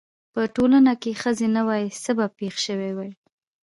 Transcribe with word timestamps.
که 0.27 0.29
په 0.33 0.41
ټولنه 0.55 0.93
کې 1.01 1.19
ښځه 1.21 1.47
نه 1.55 1.61
وای 1.67 1.83
څه 2.03 2.11
به 2.17 2.25
پېښ 2.37 2.55
شوي 2.67 2.91
واي؟ 2.93 3.11